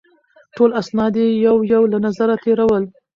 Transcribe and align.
ټول 0.55 0.69
اسناد 0.81 1.13
یې 1.21 1.27
یو 1.45 1.57
یو 1.73 1.81
له 1.91 1.97
نظره 2.05 2.35
تېرول. 2.45 2.83